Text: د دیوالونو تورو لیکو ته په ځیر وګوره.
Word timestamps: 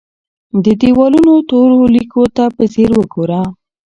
د 0.63 0.65
دیوالونو 0.81 1.33
تورو 1.49 1.79
لیکو 1.95 2.23
ته 2.35 2.43
په 2.55 2.63
ځیر 2.73 2.89
وګوره. 2.97 3.41